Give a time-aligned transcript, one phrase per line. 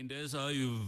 [0.00, 0.38] En dis 'n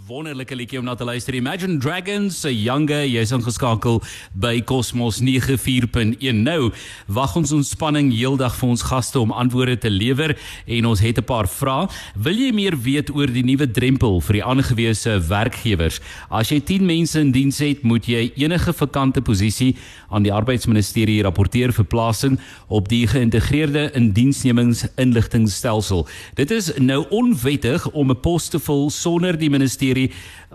[0.06, 1.34] wonderlike liedjie om na te luister.
[1.34, 6.42] Imagine Dragons se Younger, jy's ingeskakel by Cosmos 94.1.
[6.42, 6.72] Nou,
[7.06, 11.24] wag ons ontspanning heeldag vir ons gaste om antwoorde te lewer en ons het 'n
[11.24, 11.88] paar vrae.
[12.14, 16.00] Wil jy meer weet oor die nuwe drempel vir die aangewese werkgewers?
[16.30, 19.76] As jy 10 mense in diens het, moet jy enige vakante posisie
[20.08, 26.06] aan die arbeidsministerie rapporteer vir plasing op die geïntegreerde indiensnemingsinligtingstelsel.
[26.34, 30.10] Dit is nou onwettig om 'n pos te vul sonder die ministerie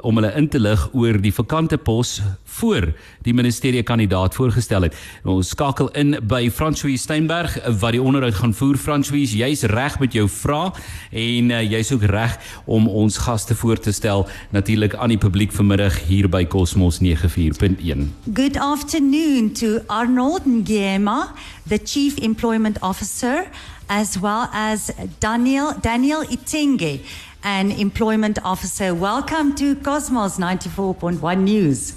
[0.05, 2.17] om hulle in te lig oor die vakante pos
[2.57, 2.91] voor
[3.25, 4.97] die ministerie kandidaat voorgestel het.
[5.27, 8.77] Ons skakel in by François Steinberg wat die onderhoud gaan voer.
[8.77, 10.71] François, jy's reg met jou vrae
[11.11, 15.53] en uh, jy's ook reg om ons gaste voor te stel natuurlik aan die publiek
[15.55, 18.07] vanmiddag hier by Cosmos 94.1.
[18.33, 21.33] Good afternoon to Arnold Ngema,
[21.67, 23.47] the Chief Employment Officer,
[23.87, 26.99] as well as Daniel Daniel Itenge,
[27.43, 28.93] an Employment Officer.
[28.93, 31.93] Welcome to Kosmos 94.1 News.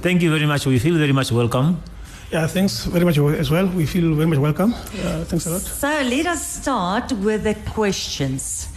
[0.00, 0.66] Thank you very much.
[0.66, 1.82] We feel very much welcome.
[2.32, 3.66] Yeah, thanks very much as well.
[3.68, 4.74] We feel very much welcome.
[4.74, 5.60] Uh, thanks a lot.
[5.60, 8.68] So let us start with the questions.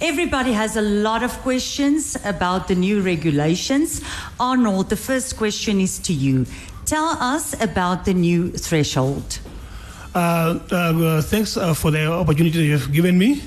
[0.00, 4.02] Everybody has a lot of questions about the new regulations.
[4.40, 6.46] Arnold, the first question is to you.
[6.86, 9.38] Tell us about the new threshold.
[10.14, 13.42] Uh, uh, thanks uh, for the opportunity you have given me.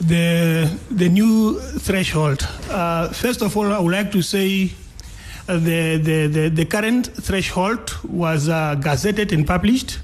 [0.00, 2.48] The, the new threshold.
[2.70, 4.72] Uh, first of all, I would like to say
[5.46, 9.98] uh, the, the, the, the current threshold was uh, gazetted and published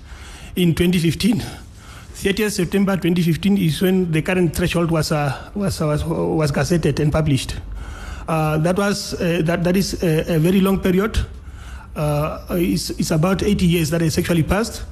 [0.54, 1.40] in 2015.
[1.40, 7.10] 30th September 2015 is when the current threshold was, uh, was, was, was gazetted and
[7.10, 7.56] published.
[8.28, 11.18] Uh, that, was, uh, that, that is a, a very long period.
[12.50, 14.84] It's, it's about 80 years that has actually passed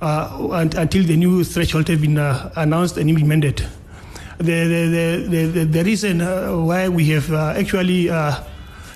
[0.00, 3.64] and, until the new threshold has been announced and implemented.
[4.38, 8.40] The, the, the, the, the reason uh, why we have uh, actually uh,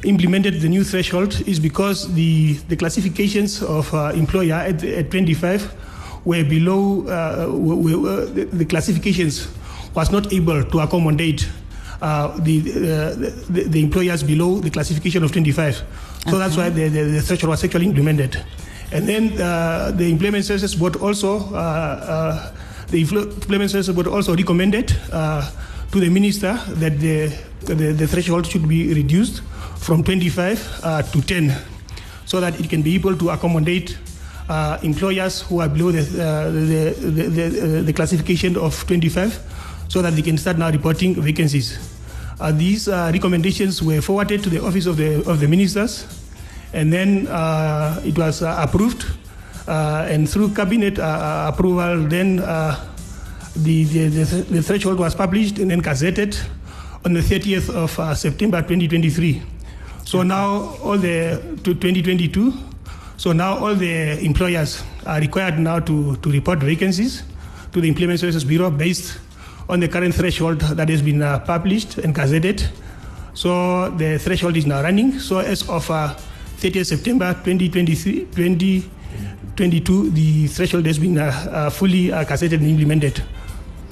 [0.05, 5.75] implemented the new threshold is because the, the classifications of uh, employer at, at 25
[6.25, 9.49] were below, uh, were, were, the, the classifications
[9.95, 11.49] was not able to accommodate
[12.01, 13.15] uh, the, uh,
[13.51, 15.75] the, the employers below the classification of 25.
[15.75, 15.85] So
[16.29, 16.39] okay.
[16.39, 18.45] that's why the, the, the threshold was actually implemented.
[18.93, 22.53] And then uh, the Employment Services Board also, uh, uh,
[22.93, 25.51] the Services Board also recommended uh,
[25.91, 29.43] to the minister that the, the, the, threshold should be reduced
[29.77, 31.57] from 25 uh, to 10
[32.27, 33.99] so that it can be able to accommodate
[34.49, 40.13] uh, employers who are below the, the, the, the, the, classification of 25 so that
[40.15, 41.79] they can start now reporting vacancies.
[42.53, 46.07] these recommendations were forwarded to the office of the, of the ministers
[46.73, 49.22] and then uh, it was uh, approved uh,
[49.69, 55.59] Uh, and through cabinet uh, uh, approval then the, the, the, the, threshold was published
[55.59, 56.35] and then gazetted
[57.05, 59.43] on the 30th of September 2023
[60.05, 62.53] so now all the to 2022
[63.17, 67.23] so now all the employers are required now to, to report vacancies
[67.73, 69.19] to the Employment Services Bureau based
[69.69, 72.67] on the current threshold that has been uh, published and gazetted.
[73.35, 75.19] So the threshold is now running.
[75.21, 76.17] So as of uh,
[76.59, 78.27] 30th September 2023,
[79.57, 83.23] 2022, the threshold has been uh, uh, fully uh, gazetted and implemented.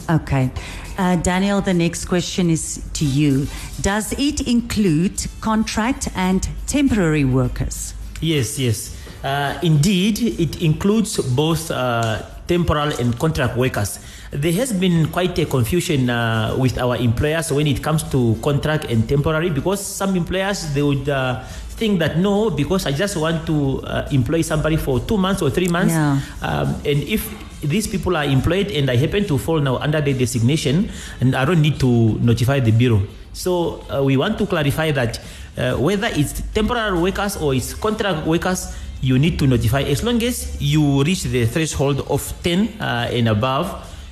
[0.08, 0.50] Okay.
[0.98, 3.46] Uh, Daniel, the next question is to you.
[3.80, 7.94] Does it include contract and temporary workers?
[8.20, 8.96] Yes, yes.
[9.22, 14.00] Uh, indeed, it includes both uh, temporal and contract workers.
[14.30, 18.86] There has been quite a confusion uh, with our employers when it comes to contract
[18.86, 21.42] and temporary because some employers they would uh,
[21.80, 25.48] think that no because I just want to uh, employ somebody for two months or
[25.48, 26.20] three months, Yeah.
[26.44, 27.24] um, and if
[27.64, 30.92] these people are employed and I happen to fall now under the designation,
[31.24, 33.00] and I don't need to notify the bureau.
[33.32, 35.16] So uh, we want to clarify that
[35.56, 40.20] uh, whether it's temporary workers or it's contract workers, you need to notify as long
[40.22, 43.66] as you reach the threshold of 10 uh, and above.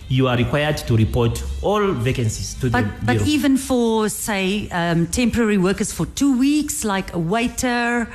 [0.08, 3.26] You are required to report all vacancies to But, the but bureau.
[3.26, 8.08] even for, say, um, temporary workers for two weeks, like a waiter,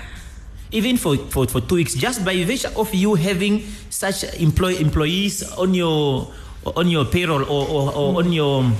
[0.71, 5.43] even for, for, for two weeks, just by virtue of you having such employ, employees
[5.53, 6.31] on your
[6.65, 8.71] on your payroll or, or, or on your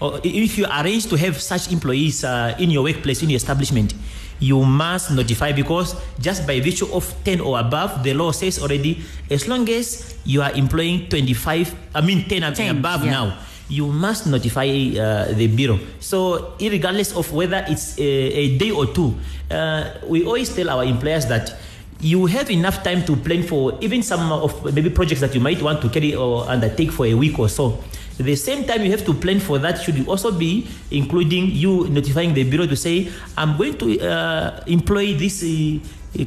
[0.00, 3.94] or if you arrange to have such employees uh, in your workplace in your establishment
[4.40, 9.02] you must notify because just by virtue of 10 or above the law says already
[9.30, 13.10] as long as you are employing 25 i mean 10 and 10, above yeah.
[13.10, 13.38] now
[13.68, 15.78] you must notify uh, the bureau.
[16.00, 19.14] So, regardless of whether it's a, a day or two,
[19.50, 21.54] uh, we always tell our employers that
[22.00, 25.60] you have enough time to plan for even some of maybe projects that you might
[25.60, 27.82] want to carry or undertake for a week or so.
[28.18, 32.34] The same time you have to plan for that should also be including you notifying
[32.34, 35.78] the bureau to say, I'm going to uh, employ this uh,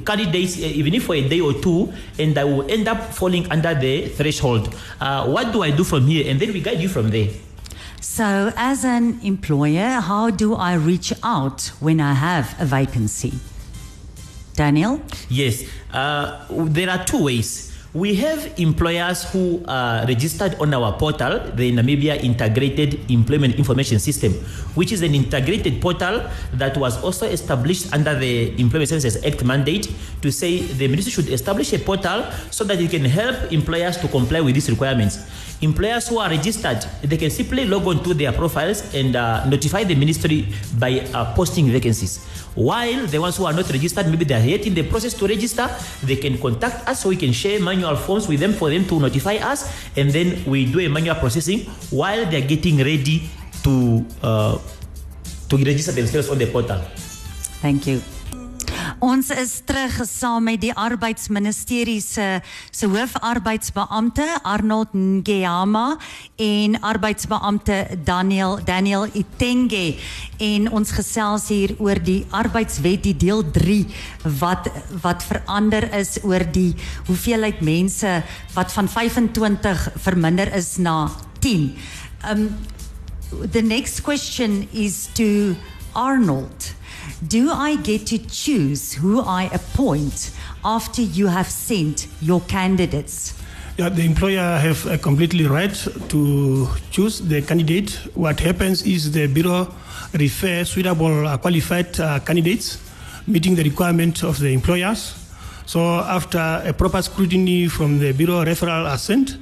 [0.05, 3.51] candidates uh, even if for a day or two and I will end up falling
[3.51, 4.73] under the threshold.
[4.99, 6.29] Uh, what do I do from here?
[6.31, 7.27] And then we guide you from there.
[7.99, 13.33] So, as an employer, how do I reach out when I have a vacancy?
[14.55, 15.01] Daniel?
[15.29, 17.70] Yes, uh, there are two ways.
[17.91, 24.31] We have employers who are registered on our portal, the Namibia Integrated Employment Information System,
[24.79, 26.23] which is an integrated portal
[26.53, 29.91] that was also established under the Employment Services Act mandate
[30.21, 34.07] to say the ministry should establish a portal so that it can help employers to
[34.07, 35.27] comply with these requirements.
[35.61, 39.83] Employers who are registered, they can simply log on to their profiles and uh, notify
[39.83, 40.47] the ministry
[40.79, 42.25] by uh, posting vacancies.
[42.55, 45.27] While the ones who are not registered, maybe they are yet in the process to
[45.27, 45.69] register,
[46.01, 48.99] they can contact us so we can share manual forms with them for them to
[48.99, 51.59] notify us, and then we do a manual processing
[51.91, 53.29] while they are getting ready
[53.63, 54.57] to uh,
[55.47, 56.81] to register themselves on the portal.
[57.61, 58.01] Thank you.
[59.01, 62.25] Ons is terug saam met die arbeidsministerie se
[62.69, 65.95] se hoofarbeidsbeampte Arnold Ngiyama
[66.37, 69.95] en arbeidsbeampte Daniel Daniel Itenge
[70.37, 73.79] en ons gesels hier oor die arbeidswet die deel 3
[74.37, 74.69] wat
[75.01, 76.75] wat verander is oor die
[77.09, 78.19] hoeveelheid mense
[78.53, 81.09] wat van 25 verminder is na
[81.39, 81.73] 10.
[82.29, 82.45] Um
[83.49, 85.55] the next question is to
[85.97, 86.75] Arnold.
[87.27, 90.31] Do I get to choose who I appoint
[90.63, 93.33] after you have sent your candidates?
[93.77, 95.73] Yeah, the employer have a completely right
[96.09, 97.91] to choose the candidate.
[98.15, 99.73] What happens is the bureau
[100.13, 102.77] refer suitable uh, qualified uh, candidates
[103.27, 105.15] meeting the requirement of the employers.
[105.65, 109.37] So after a proper scrutiny from the bureau, referral are sent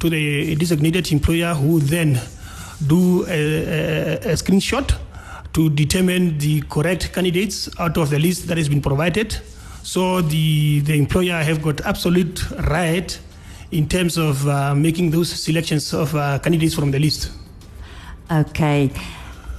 [0.00, 2.20] to the designated employer who then
[2.86, 4.94] do a, a, a screenshot
[5.52, 9.36] to determine the correct candidates out of the list that has been provided.
[9.82, 13.18] So the, the employer have got absolute right
[13.70, 17.32] in terms of uh, making those selections of uh, candidates from the list.
[18.30, 18.90] Okay.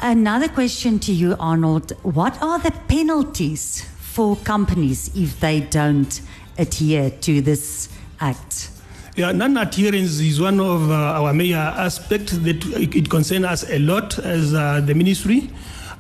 [0.02, 1.92] Another question to you, Arnold.
[2.04, 6.22] What are the penalties for companies if they don't
[6.58, 8.70] adhere to this act?
[9.16, 13.78] Yeah, non-adherence is one of uh, our major aspects that it, it concerns us a
[13.80, 15.50] lot as uh, the ministry.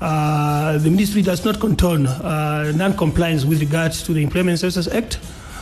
[0.04, 5.16] Uh, the ministry does not condone uh, non-compliance with regards to the Employment Services Act.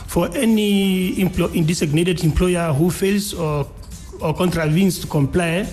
[0.08, 3.70] For any empl- designated employer who fails or,
[4.20, 5.68] or contravenes to comply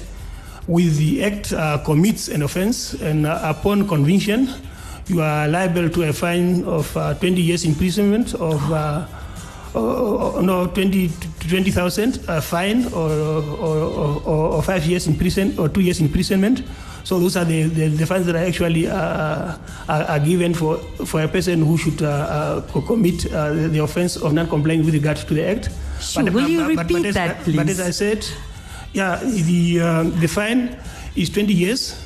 [0.67, 4.47] with the Act uh, commits an offence, and uh, upon conviction,
[5.07, 9.07] you are liable to a fine of uh, 20 years imprisonment of uh,
[9.73, 11.09] no 20
[11.49, 16.61] 20,000 uh, fine or, or, or, or, five years in prison or two years imprisonment.
[17.03, 19.57] So those are the, the, the fines that are actually uh,
[19.87, 23.79] are, are, given for, for a person who should uh, uh, commit uh, the, the
[23.79, 25.69] offense of non-complying with regard to the act.
[25.99, 26.23] Sure.
[26.23, 27.55] But, Will you repeat but, but that, as, please?
[27.55, 28.27] But as I said,
[28.93, 30.77] yeah, the um, the fine
[31.15, 32.05] is 20 years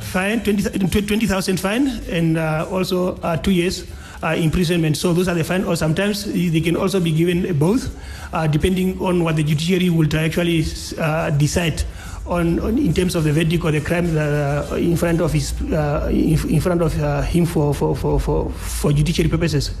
[0.00, 3.84] fine, 20,000 20, fine, and also two years
[4.24, 4.96] uh, imprisonment.
[4.96, 7.94] So those are the fine, or sometimes they can also be given both,
[8.32, 10.64] uh, depending on what the judiciary will actually
[10.98, 11.82] uh, decide
[12.26, 15.52] on, on, in terms of the verdict or the crime uh, in front of his
[15.72, 19.72] uh, in, in, front of uh, him for, for, for, for, for judiciary purposes.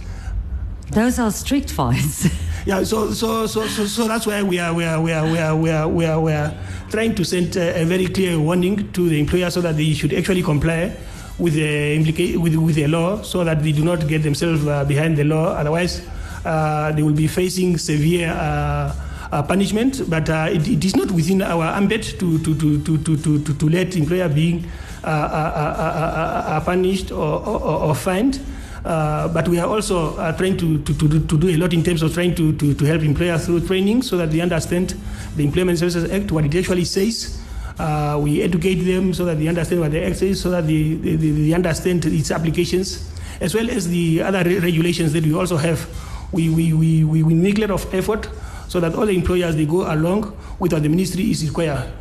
[0.90, 2.28] Those are strict fines.
[2.66, 5.38] yeah, so, so so so so that's why we are we are we are we
[5.38, 6.54] are we are we are, we are
[6.90, 10.12] trying to send a, a very clear warning to the employer so that they should
[10.12, 10.94] actually comply
[11.38, 14.84] with the implica- with, with the law so that they do not get themselves uh,
[14.84, 15.46] behind the law.
[15.54, 16.06] Otherwise,
[16.44, 18.94] uh, they will be facing severe uh, uh
[19.34, 20.08] Uh, punishment.
[20.08, 23.54] But uh, it, it is not within our ambit to to, to, to, to, to,
[23.54, 24.64] to let employer being
[25.02, 28.38] uh, uh, uh, punished or, or, or fined.
[28.84, 32.14] but we are also trying to, to, to, to do a lot in terms of
[32.14, 34.94] trying to, to, help employers through training so that they understand
[35.34, 37.42] the Employment Services Act, what it actually says,
[37.80, 40.94] uh, we educate them so that they understand what the Act is, so that they,
[40.94, 43.10] they, they, understand its applications,
[43.40, 45.88] as well as the other re- regulations that we also have.
[46.30, 48.28] We, we, we, we, we make a lot of effort
[48.68, 51.92] so that all the employers they go along with what the ministry is required.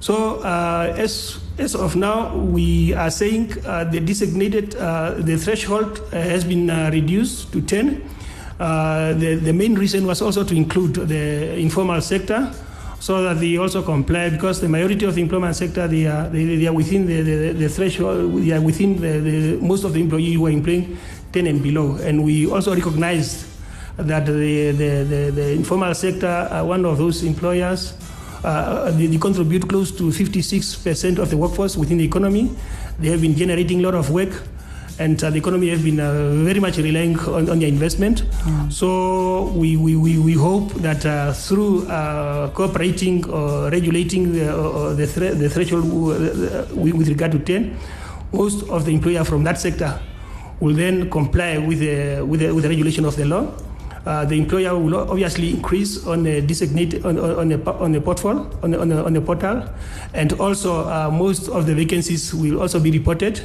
[0.00, 6.00] So uh, as as of now, we are saying uh, the designated uh, the threshold
[6.12, 8.08] uh, has been uh, reduced to 10.
[8.58, 12.52] Uh, the, the main reason was also to include the informal sector
[13.00, 16.56] so that they also comply because the majority of the employment sector they are they,
[16.56, 20.00] they are within the, the, the, threshold they are within the, the, most of the
[20.00, 20.98] employees who are employing
[21.32, 23.46] 10 and below and we also recognize
[23.98, 27.94] that the, the, the, the informal sector are one of those employers
[28.44, 32.50] uh, they, they contribute close to 56% of the workforce within the economy.
[32.98, 34.30] They have been generating a lot of work
[35.00, 38.24] and uh, the economy has been uh, very much relying on, on their investment.
[38.70, 44.94] So we, we, we, we hope that uh, through uh, cooperating or regulating the, uh,
[44.94, 47.76] the, thre- the threshold uh, with regard to 10,
[48.32, 50.00] most of the employers from that sector
[50.60, 53.52] will then comply with the, with the, with the regulation of the law.
[54.08, 58.48] Uh, the employer will obviously increase on the designate on, on, po- on the portal
[58.62, 59.62] on the, on on portal,
[60.14, 63.36] and also uh, most of the vacancies will also be reported,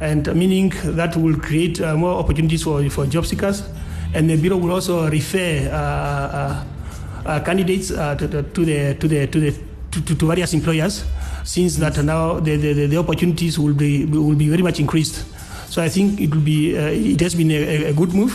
[0.00, 3.62] and meaning that will create uh, more opportunities for for job seekers,
[4.12, 6.64] and the bureau will also refer uh,
[7.24, 9.54] uh, candidates to, the, to the to the to the
[9.92, 11.04] to, to, to various employers,
[11.44, 15.22] since that now the, the, the opportunities will be will be very much increased.
[15.70, 18.34] So I think it will be it has been a, a good move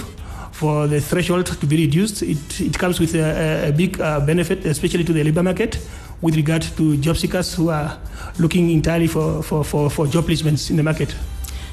[0.58, 2.24] for the threshold to be reduced.
[2.24, 5.78] It, it comes with a, a big uh, benefit, especially to the labor market,
[6.22, 7.98] with regard to job seekers who are
[8.40, 11.16] looking entirely for, for, for, for job placements in the market.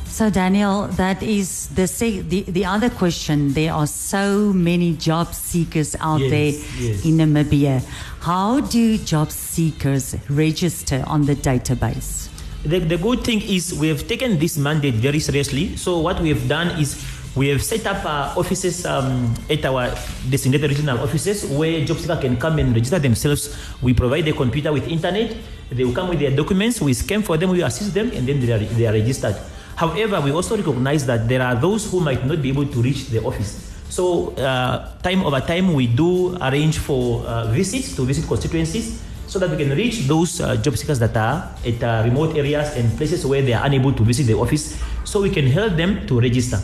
[0.07, 3.53] So, Daniel, that is the, se- the the other question.
[3.53, 7.05] There are so many job seekers out Yes, there yes.
[7.05, 7.83] in Namibia.
[8.21, 12.29] How do job seekers register on the database?
[12.65, 15.77] The, the good thing is we have taken this mandate very seriously.
[15.77, 16.95] So what we have done is
[17.35, 19.91] we have set up uh, offices um, at our
[20.31, 23.51] designated regional offices where job seekers can come and register themselves.
[23.83, 25.35] We provide the computer with internet.
[25.71, 26.81] They will come with their documents.
[26.81, 27.51] We scan for them.
[27.51, 29.35] We assist them, and then they are, they are registered.
[29.75, 33.09] However, we also recognize that there are those who might not be able to reach
[33.09, 33.75] the office.
[33.91, 39.39] So uh, time over time, we do arrange for uh, visits to visit constituencies so
[39.41, 42.87] that we can reach those uh, job seekers that are at uh, remote areas and
[42.97, 46.21] places where they are unable to visit the office so we can help them to
[46.21, 46.61] register.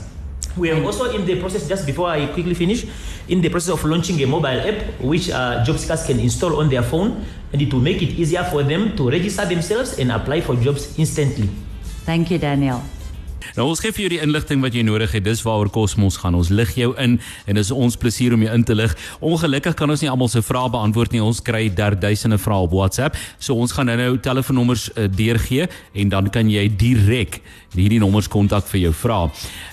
[0.57, 2.85] We are also in the process, just before I quickly finish,
[3.29, 6.69] in the process of launching a mobile app which uh, job seekers can install on
[6.69, 10.41] their phone and it will make it easier for them to register themselves and apply
[10.41, 11.49] for jobs instantly.
[12.05, 12.83] Thank you, Daniel.
[13.57, 15.25] Nou ons gee vir jou die inligting wat jy nodig het.
[15.27, 16.37] Dis waaroor Cosmos gaan.
[16.39, 17.19] Ons lig jou in
[17.51, 18.95] en dis ons plesier om jou in te lig.
[19.25, 21.23] Ongelukkig kan ons nie almal se vrae beantwoord nie.
[21.25, 23.19] Ons kry derduisende vrae op WhatsApp.
[23.39, 27.41] So ons gaan nou-nou telefoonnommers uh, deurgee en dan kan jy direk
[27.75, 29.19] hierdie nommers kontak vir jou vra.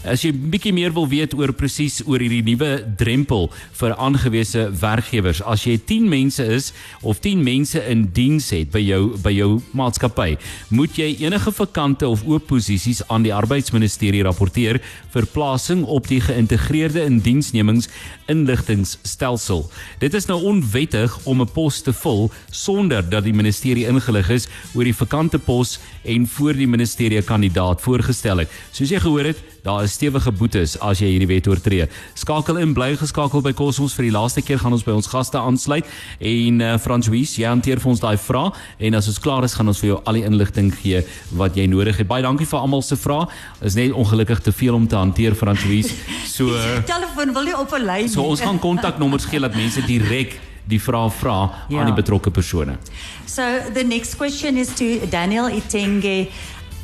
[0.08, 3.50] As jy bietjie meer wil weet oor presies oor hierdie nuwe drempel
[3.80, 8.82] vir aangewese werkgewers, as jy 10 mense is of 10 mense in diens het by
[8.84, 10.36] jou by jou maatskappy,
[10.70, 14.82] moet jy enige vakante of oop posisies aan die arbeidsministerie rapporteer
[15.14, 17.90] vir plasing op die geïntegreerde indiensnemings
[18.32, 19.66] inligtingstelsel.
[20.00, 24.48] Dit is nou onwettig om 'n pos te vul sonder dat die ministerie ingelig is
[24.76, 28.52] oor die vakante pos en voor die ministerie kandidaat voorgestel het.
[28.76, 31.88] Soos jy gehoor het, daar is stewige boetes as jy hierdie wet oortree.
[32.16, 35.40] Skakel in, bly geskakel by Cosmos vir die laaste keer gaan ons by ons gaste
[35.40, 35.86] aansluit
[36.20, 39.68] en uh, François, jy hanteer vir ons daai vraag en as ons klaar is gaan
[39.72, 41.02] ons vir jou al die inligting gee
[41.40, 42.08] wat jy nodig het.
[42.08, 43.28] Baie dankie vir almal se vrae.
[43.62, 45.88] Is net ongelukkig te veel om te hanteer François.
[46.28, 46.52] So
[46.94, 48.10] Telefoon wil nie op 'n lyn.
[48.10, 51.38] so ons gaan kontaknommers gee dat mense direk die vrae vra
[51.70, 51.80] Ja.
[51.80, 52.78] aan die betrokke persone.
[53.26, 53.42] So
[53.74, 56.28] the next question is to Daniel Itenge.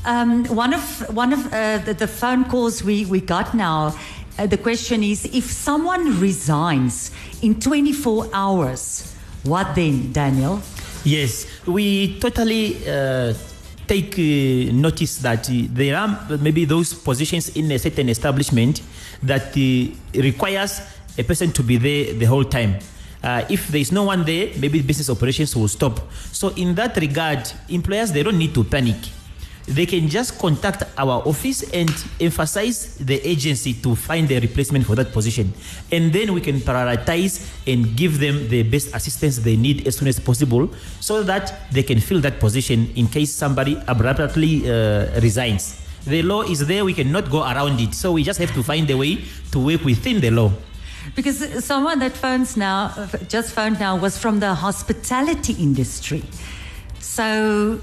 [0.05, 3.95] Um, one of one of uh, the, the phone calls we, we got now,
[4.38, 10.62] uh, the question is if someone resigns in 24 hours, what then, Daniel?
[11.05, 13.33] Yes, we totally uh,
[13.88, 18.81] take uh, notice that uh, there are maybe those positions in a certain establishment
[19.22, 20.81] that uh, requires
[21.17, 22.77] a person to be there the whole time.
[23.24, 26.12] Uh, if there is no one there, maybe business operations will stop.
[26.33, 28.98] So in that regard, employers they don't need to panic.
[29.65, 31.89] They can just contact our office and
[32.20, 35.53] emphasize the agency to find a replacement for that position.
[35.91, 40.10] And then we can prioritize and give them the best assistance they need as soon
[40.10, 45.79] as possible so that they can fill that position in case somebody abruptly uh, resigns.
[46.05, 47.93] The law is there, we cannot go around it.
[47.93, 50.51] So we just have to find a way to work within the law.
[51.15, 56.24] Because someone that phones now, uh, just phoned now, was from the hospitality industry.
[57.00, 57.79] So,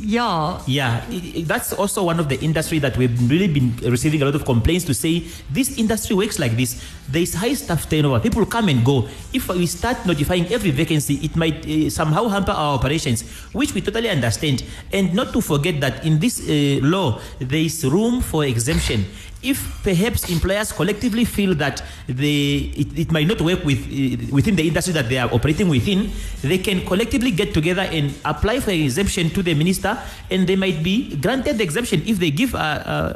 [0.00, 1.04] yeah, Yeah,
[1.44, 4.84] that's also one of the industry that we've really been receiving a lot of complaints
[4.86, 6.82] to say this industry works like this.
[7.08, 8.20] There is high staff turnover.
[8.20, 9.08] People come and go.
[9.32, 13.22] If we start notifying every vacancy, it might uh, somehow hamper our operations,
[13.52, 14.64] which we totally understand.
[14.92, 19.04] And not to forget that in this uh, law, there is room for exemption.
[19.42, 24.54] If perhaps employers collectively feel that they, it, it might not work with, uh, within
[24.54, 26.10] the industry that they are operating within,
[26.42, 29.98] they can collectively get together and apply for an exemption to the minister,
[30.30, 32.58] and they might be granted the exemption if they give uh,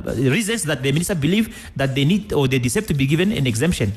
[0.02, 3.30] uh, reasons that the minister believe that they need or they deserve to be given
[3.30, 3.92] an exemption.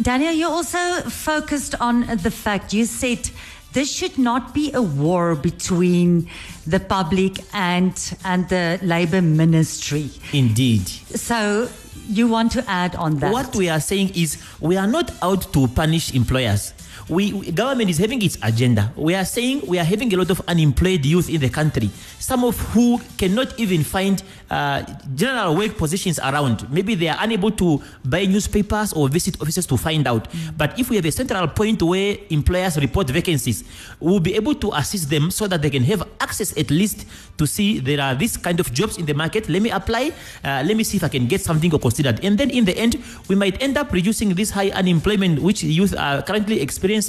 [0.00, 0.78] Daniel, you also
[1.10, 3.28] focused on the fact you said
[3.72, 6.28] this should not be a war between
[6.66, 10.10] the public and and the labor ministry.
[10.32, 10.88] Indeed.
[10.88, 11.68] So
[12.08, 13.32] you want to add on that?
[13.32, 16.74] What we are saying is we are not out to punish employers.
[17.10, 18.92] We, we- government is having its agenda.
[18.94, 21.90] We are saying we are having a lot of unemployed youth in the country,
[22.20, 24.84] some of who cannot even find uh,
[25.16, 26.70] general work positions around.
[26.70, 30.28] Maybe they are unable to buy newspapers or visit offices to find out.
[30.56, 33.64] But if we have a central point where employers report vacancies,
[33.98, 37.06] we will be able to assist them so that they can have access at least
[37.38, 39.48] to see there are this kind of jobs in the market.
[39.48, 40.12] Let me apply.
[40.44, 42.24] Uh, let me see if I can get something considered.
[42.24, 45.96] And then in the end, we might end up reducing this high unemployment which youth
[45.98, 46.99] are currently experiencing.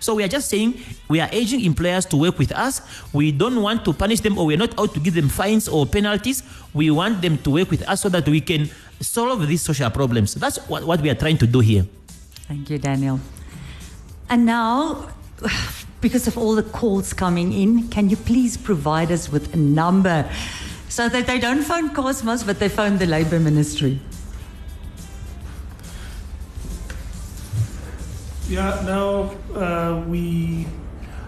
[0.00, 2.80] So we are just saying we are urging employers to work with us.
[3.12, 5.86] We don't want to punish them or we're not out to give them fines or
[5.86, 6.42] penalties.
[6.74, 10.34] We want them to work with us so that we can solve these social problems.
[10.34, 11.86] That's what, what we are trying to do here.
[12.48, 13.20] Thank you, Daniel.
[14.28, 15.10] And now,
[16.00, 20.30] because of all the calls coming in, can you please provide us with a number
[20.88, 24.00] so that they don't phone Kosmos, but they phone the Labour Ministry?
[28.50, 30.66] Yeah, now uh, we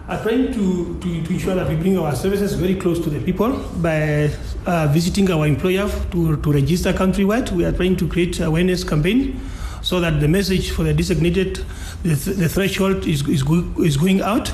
[0.09, 3.21] are trying to, to, to ensure that we bring our services very close to the
[3.21, 4.29] people by
[4.65, 7.49] uh, visiting our employer to, to register countrywide.
[7.53, 9.39] We are trying to create awareness campaign
[9.81, 11.63] so that the message for the designated,
[12.03, 14.51] the, th- the threshold is, is, go- is going out.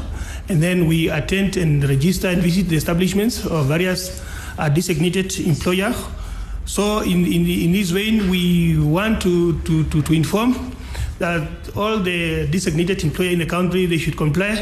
[0.47, 4.23] And then we attend and register and visit the establishments of various
[4.59, 5.91] uh, designated employer.
[6.65, 10.75] So in, in, in this vein, we want to, to, to, to inform
[11.19, 14.55] that all the designated employer in the country they should comply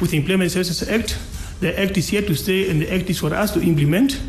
[0.00, 1.18] with the Employment Services Act.
[1.60, 4.20] The act is here to stay, and the act is for us to implement.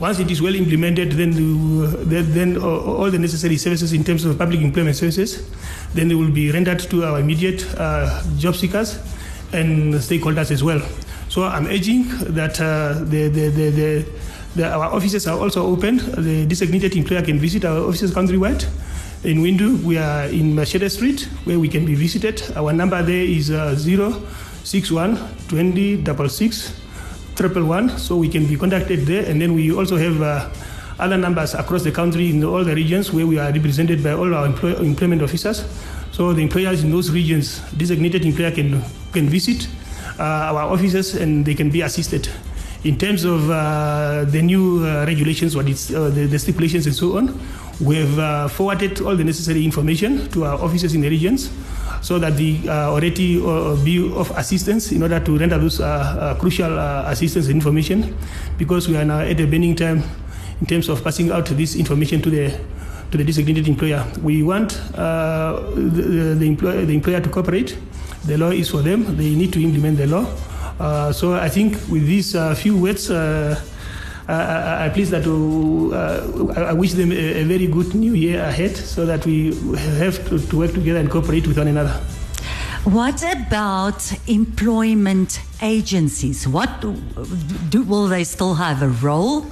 [0.00, 4.36] Once it is well implemented, then the, then, all the necessary services in terms of
[4.36, 5.48] public employment services,
[5.94, 8.98] then they will be rendered to our immediate uh, job seekers
[9.52, 10.82] and stakeholders as well.
[11.28, 14.06] So I'm urging that uh, the, the, the, the,
[14.56, 15.98] the, our offices are also open.
[15.98, 18.66] The designated employer can visit our offices countrywide.
[19.24, 22.42] In Windhoek, we are in Machete Street, where we can be visited.
[22.56, 26.80] Our number there is uh, 061 20 66
[27.36, 29.24] triple one, so we can be contacted there.
[29.30, 30.50] And then we also have uh,
[30.98, 34.34] other numbers across the country in all the regions where we are represented by all
[34.34, 35.62] our employ- employment officers.
[36.10, 38.82] So the employers in those regions, designated employer can
[39.12, 39.68] can visit
[40.18, 42.28] uh, our offices and they can be assisted.
[42.84, 46.94] In terms of uh, the new uh, regulations, what it's, uh, the, the stipulations and
[46.94, 47.38] so on,
[47.80, 51.50] we have uh, forwarded all the necessary information to our offices in the regions
[52.02, 55.86] so that they uh, already uh, be of assistance in order to render those uh,
[55.86, 58.14] uh, crucial uh, assistance and information
[58.58, 60.02] because we are now at a burning time
[60.60, 62.50] in terms of passing out this information to the
[63.10, 64.04] to the designated employer.
[64.22, 67.76] We want uh, the, the, employer, the employer to cooperate.
[68.24, 69.16] The law is for them.
[69.16, 70.24] They need to implement the law.
[71.12, 73.10] So I think with these few words,
[74.28, 78.14] uh, I, I, I please that uh, I wish them a, a very good new
[78.14, 79.54] year ahead so that we
[79.98, 82.00] have to, to work together and cooperate with one another.
[82.84, 86.48] What about employment agencies?
[86.48, 89.46] What do, will they still have a role?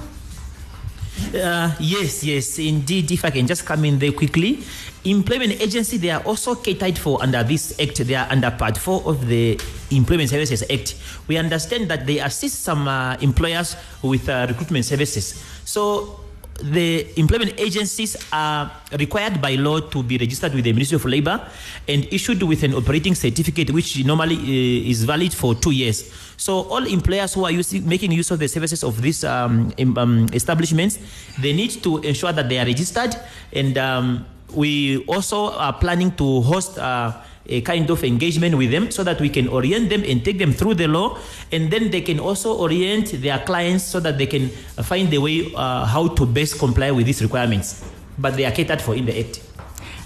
[1.29, 3.11] Uh, yes, yes, indeed.
[3.11, 4.63] If I can just come in there quickly,
[5.05, 7.97] employment agency they are also catered for under this act.
[8.03, 9.59] They are under Part Four of the
[9.91, 10.95] Employment Services Act.
[11.27, 15.41] We understand that they assist some uh, employers with uh, recruitment services.
[15.63, 16.19] So
[16.63, 21.41] the employment agencies are required by law to be registered with the Ministry of Labour
[21.87, 26.11] and issued with an operating certificate, which normally uh, is valid for two years.
[26.37, 30.27] So all employers who are using, making use of the services of these um, um,
[30.33, 30.99] establishments,
[31.39, 33.15] they need to ensure that they are registered.
[33.53, 36.77] And um, we also are planning to host.
[36.77, 37.13] Uh,
[37.47, 40.51] a kind of engagement with them so that we can orient them and take them
[40.53, 41.17] through the law
[41.51, 45.17] and then they can also orient their clients so that they can uh, find the
[45.17, 47.83] way uh, how to best comply with these requirements
[48.19, 49.41] but they are catered for in the act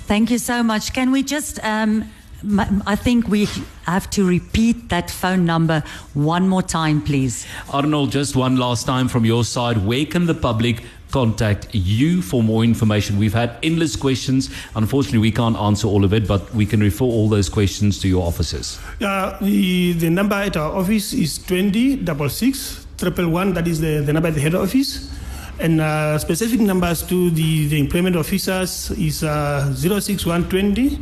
[0.08, 0.94] Thank you so much.
[0.94, 2.06] Can we just, um,
[2.44, 3.48] m- I think we
[3.88, 5.82] have to repeat that phone number
[6.14, 7.48] one more time, please.
[7.74, 9.84] Arnold, just one last time from your side.
[9.84, 10.84] Where can the public
[11.16, 13.18] contact you for more information?
[13.18, 14.50] We've had endless questions.
[14.76, 18.10] Unfortunately, we can't answer all of it, but we can refer all those questions to
[18.10, 18.78] your offices.
[19.00, 23.54] Uh, the, the number at our office is 20 66 111.
[23.54, 25.10] That is the, the number at the head office.
[25.58, 31.00] And uh, specific numbers to the, the employment officers is uh, 06120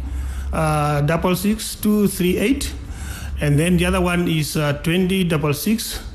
[0.53, 2.71] uh, 66238.
[3.41, 6.12] And then the other one is uh, 20 66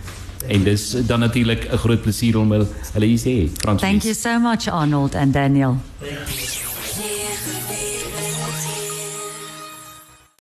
[0.47, 2.53] En dis dan natuurlik 'n groot plesier om
[2.93, 3.49] hulle hier te hê.
[3.49, 3.89] François.
[3.89, 5.77] Thank you so much, Arnold and Daniel.
[6.01, 6.74] Thank you.